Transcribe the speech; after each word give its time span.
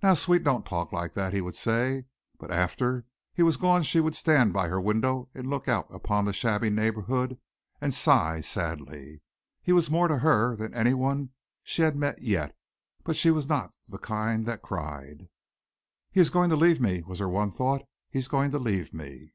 "Now, 0.00 0.14
sweet, 0.14 0.44
don't 0.44 0.64
talk 0.64 0.92
like 0.92 1.14
that," 1.14 1.32
he 1.32 1.40
would 1.40 1.56
say, 1.56 2.04
but 2.38 2.52
after 2.52 3.04
he 3.34 3.42
was 3.42 3.56
gone 3.56 3.82
she 3.82 3.98
would 3.98 4.14
stand 4.14 4.52
by 4.52 4.68
her 4.68 4.80
window 4.80 5.28
and 5.34 5.50
look 5.50 5.66
out 5.66 5.92
upon 5.92 6.24
the 6.24 6.32
shabby 6.32 6.70
neighborhood 6.70 7.36
and 7.80 7.92
sigh 7.92 8.42
sadly. 8.42 9.22
He 9.64 9.72
was 9.72 9.90
more 9.90 10.06
to 10.06 10.18
her 10.18 10.54
than 10.54 10.72
anyone 10.72 11.30
she 11.64 11.82
had 11.82 11.96
met 11.96 12.22
yet, 12.22 12.56
but 13.02 13.16
she 13.16 13.32
was 13.32 13.48
not 13.48 13.74
the 13.88 13.98
kind 13.98 14.46
that 14.46 14.62
cried. 14.62 15.26
"He 16.12 16.20
is 16.20 16.30
going 16.30 16.50
to 16.50 16.56
leave 16.56 16.80
me," 16.80 17.02
was 17.02 17.18
her 17.18 17.28
one 17.28 17.50
thought. 17.50 17.82
"He 18.08 18.20
is 18.20 18.28
going 18.28 18.52
to 18.52 18.60
leave 18.60 18.94
me." 18.94 19.32